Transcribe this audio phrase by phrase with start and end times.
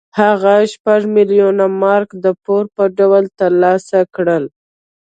[0.19, 4.43] هغه شپږ میلیونه مارکه د پور په ډول ترلاسه کړل.